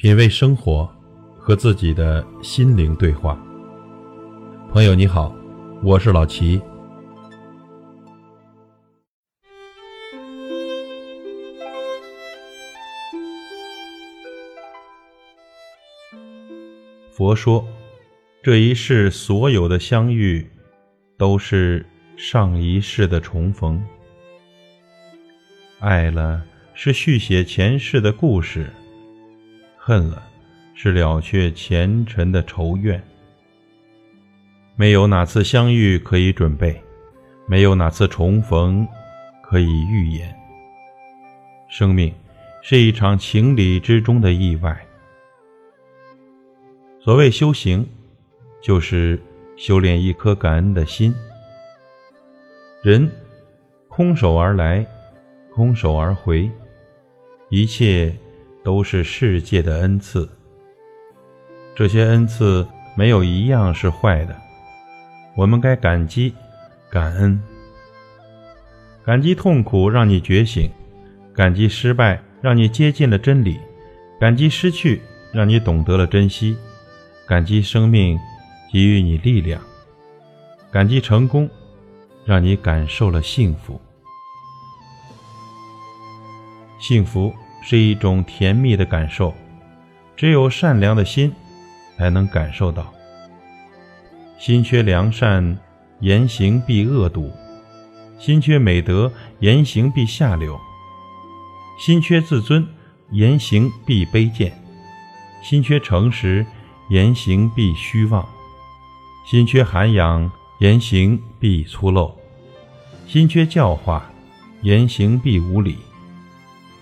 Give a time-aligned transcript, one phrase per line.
[0.00, 0.88] 品味生活，
[1.36, 3.36] 和自己的心灵对话。
[4.70, 5.34] 朋友你好，
[5.82, 6.62] 我是老齐。
[17.10, 17.66] 佛说，
[18.40, 20.48] 这一世所有的相遇，
[21.16, 21.84] 都是
[22.16, 23.84] 上一世的重逢。
[25.80, 26.40] 爱了，
[26.72, 28.72] 是续写前世的故事。
[29.88, 30.22] 恨了，
[30.74, 33.02] 是了却前尘的仇怨。
[34.76, 36.78] 没有哪次相遇可以准备，
[37.46, 38.86] 没有哪次重逢
[39.42, 40.38] 可以预言。
[41.70, 42.12] 生命
[42.60, 44.78] 是一场情理之中的意外。
[47.00, 47.88] 所谓修行，
[48.60, 49.18] 就是
[49.56, 51.14] 修炼一颗感恩的心。
[52.82, 53.10] 人
[53.88, 54.86] 空手而来，
[55.54, 56.50] 空手而回，
[57.48, 58.14] 一切。
[58.62, 60.28] 都是世界的恩赐，
[61.74, 62.66] 这些恩赐
[62.96, 64.36] 没有一样是坏的，
[65.36, 66.34] 我们该感激、
[66.90, 67.40] 感恩。
[69.04, 70.70] 感激痛苦让你觉醒，
[71.32, 73.58] 感激失败让你接近了真理，
[74.20, 75.00] 感激失去
[75.32, 76.56] 让你懂得了珍惜，
[77.26, 78.18] 感激生命
[78.70, 79.60] 给予你力量，
[80.70, 81.48] 感激成功
[82.26, 83.80] 让你感受了幸福，
[86.78, 87.32] 幸福。
[87.62, 89.34] 是一种甜蜜的感受，
[90.16, 91.32] 只有善良的心
[91.96, 92.92] 才能感受到。
[94.38, 95.58] 心缺良善，
[96.00, 97.30] 言行必恶毒；
[98.18, 100.56] 心缺美德，言行必下流；
[101.78, 102.66] 心缺自尊，
[103.10, 104.52] 言行必卑贱；
[105.42, 106.46] 心缺诚实，
[106.88, 108.24] 言行必虚妄；
[109.26, 112.12] 心缺涵养，言行必粗陋；
[113.06, 114.08] 心缺教化，
[114.62, 115.76] 言行必无礼。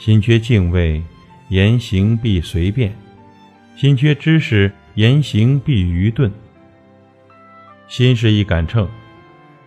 [0.00, 1.02] 心缺敬畏，
[1.50, 2.90] 言行必随便；
[3.76, 6.32] 心缺知识，言行必愚钝。
[7.86, 8.88] 心是一杆秤，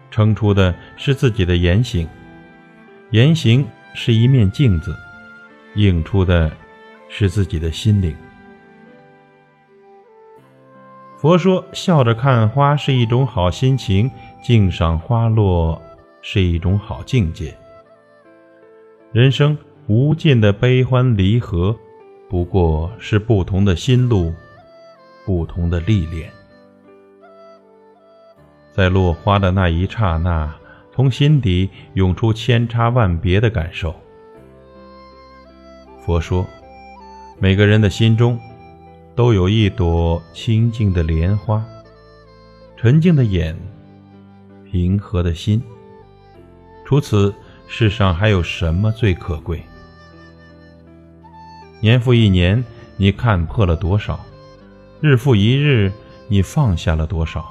[0.09, 2.07] 称出的是自己的言行；
[3.11, 3.63] 言行
[3.93, 4.97] 是一面镜子，
[5.75, 6.51] 映出的
[7.09, 8.15] 是自己的心灵。
[11.19, 14.09] 佛说，笑着看花是一种好心情，
[14.41, 15.79] 静赏花落
[16.23, 17.55] 是一种好境界。
[19.11, 19.55] 人生。
[19.87, 21.77] 无尽的悲欢离合，
[22.29, 24.33] 不过是不同的心路，
[25.25, 26.31] 不同的历练。
[28.71, 30.55] 在落花的那一刹那，
[30.93, 33.93] 从心底涌出千差万别的感受。
[35.99, 36.45] 佛说，
[37.37, 38.39] 每个人的心中，
[39.15, 41.63] 都有一朵清净的莲花，
[42.77, 43.53] 纯净的眼，
[44.63, 45.61] 平和的心。
[46.85, 47.33] 除此，
[47.67, 49.61] 世上还有什么最可贵？
[51.83, 52.63] 年复一年，
[52.95, 54.17] 你看破了多少？
[55.01, 55.91] 日复一日，
[56.29, 57.45] 你放下了多少？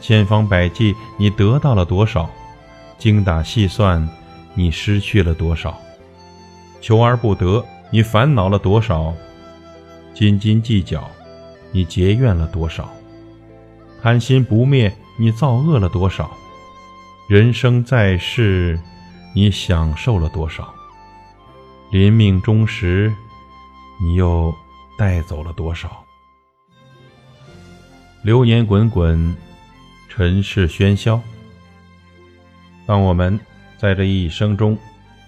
[0.00, 2.28] 千方百计，你得到了多少？
[2.98, 4.08] 精打细算，
[4.54, 5.78] 你失去了多少？
[6.80, 9.14] 求而不得，你烦恼了多少？
[10.12, 11.08] 斤斤计较，
[11.70, 12.92] 你结怨了多少？
[14.02, 16.28] 贪心不灭，你造恶了多少？
[17.28, 18.76] 人生在世，
[19.36, 20.74] 你享受了多少？
[21.92, 23.14] 临命终时。
[24.00, 24.54] 你又
[24.98, 26.04] 带走了多少？
[28.22, 29.36] 流年滚滚，
[30.08, 31.20] 尘世喧嚣。
[32.86, 33.38] 当我们
[33.78, 34.76] 在这一生中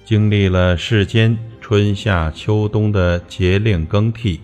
[0.04, 4.40] 经历了世间春夏秋冬的节令更替，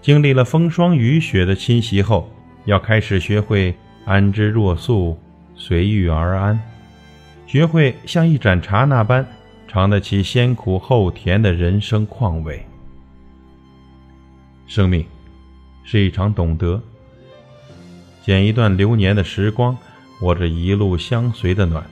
[0.00, 2.30] 经历了风霜雨雪的侵袭后，
[2.64, 5.18] 要开始学会安之若素，
[5.54, 6.60] 随遇而安，
[7.46, 9.26] 学会像一盏茶那般
[9.66, 12.64] 尝得起先苦后甜的人生况味。
[14.70, 15.04] 生命
[15.82, 16.80] 是一场懂得，
[18.22, 19.76] 捡一段流年的时光，
[20.20, 21.84] 握着一路相随的暖，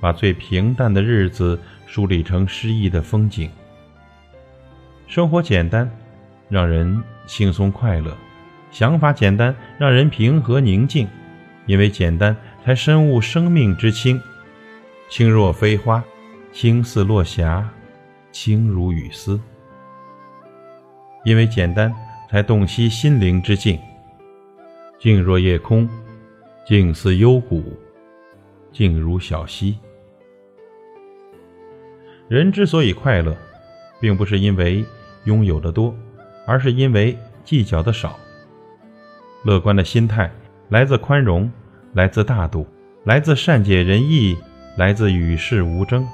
[0.00, 1.56] 把最平淡的日子
[1.86, 3.48] 梳理成诗意的风景。
[5.06, 5.88] 生活简单，
[6.48, 8.10] 让人轻松快乐；
[8.72, 11.06] 想法简单，让人平和宁静。
[11.66, 14.20] 因为简单，才深悟生命之轻，
[15.08, 16.02] 轻若飞花，
[16.52, 17.70] 轻似落霞，
[18.32, 19.40] 轻如雨丝。
[21.24, 21.94] 因为简单。
[22.30, 23.78] 才洞悉心灵之境，
[24.98, 25.88] 静若夜空，
[26.66, 27.62] 静似幽谷，
[28.72, 29.78] 静如小溪。
[32.28, 33.36] 人之所以快乐，
[34.00, 34.84] 并不是因为
[35.24, 35.94] 拥有的多，
[36.46, 38.18] 而是因为计较的少。
[39.44, 40.30] 乐观的心态
[40.70, 41.50] 来自宽容，
[41.92, 42.66] 来自大度，
[43.04, 44.36] 来自善解人意，
[44.78, 46.04] 来自与世无争。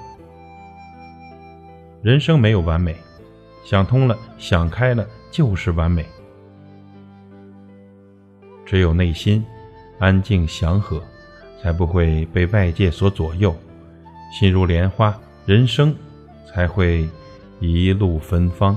[2.02, 2.96] 人生没有完美，
[3.64, 5.06] 想通了，想开了。
[5.32, 6.04] 就是完美。
[8.66, 9.44] 只有内心
[10.00, 11.00] 安静祥和，
[11.62, 13.54] 才不会被外界所左右，
[14.32, 15.16] 心如莲花，
[15.46, 15.94] 人生
[16.48, 17.08] 才会
[17.60, 18.76] 一路芬芳。